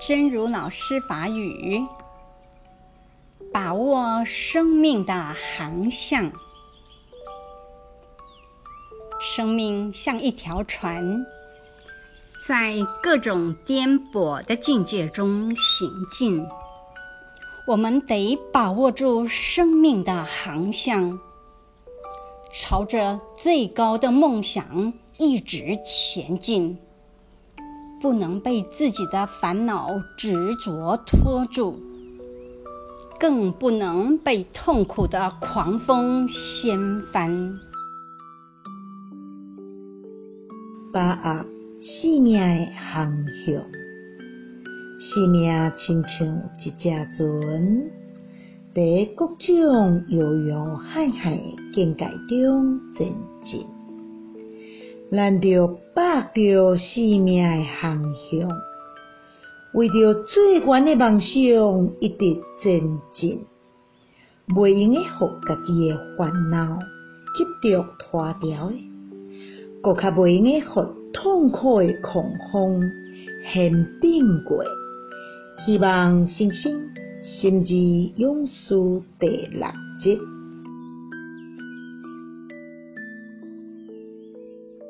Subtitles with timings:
[0.00, 1.84] 真如老师法语，
[3.52, 6.32] 把握生命的航向。
[9.20, 11.26] 生命像一条船，
[12.46, 16.46] 在各种颠簸的境界中行进。
[17.66, 21.18] 我们得把握住生命的航向，
[22.52, 26.78] 朝着最高的梦想一直前进。
[28.00, 31.80] 不能被自己的烦恼执着拖住，
[33.18, 37.58] 更不能被痛苦的狂风掀翻。
[40.92, 41.44] 把握
[41.80, 43.12] 生命的航
[43.44, 43.54] 向，
[44.98, 46.26] 生命亲像
[46.64, 47.90] 一只船，
[48.74, 51.38] 在各种悠悠海海
[51.74, 53.12] 境界中前
[53.44, 53.77] 进。
[55.10, 58.50] 咱着把握着生命诶航向，
[59.72, 61.30] 为着最悬诶梦想
[61.98, 63.40] 一直前进，
[64.48, 66.78] 袂用的互家己诶烦恼
[67.34, 68.76] 执着拖牢的。
[69.80, 70.82] 阁较袂用诶，互
[71.14, 72.82] 痛苦诶狂风
[73.50, 74.62] 掀变过。
[75.64, 76.82] 希望新生
[77.22, 77.74] 心之
[78.16, 78.74] 勇士
[79.18, 79.66] 第六
[80.02, 80.37] 集。